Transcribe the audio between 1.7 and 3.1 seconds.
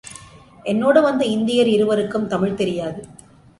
இருவருக்கும் தமிழ் தெரியாது.